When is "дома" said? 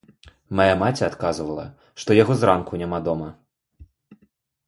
3.09-3.29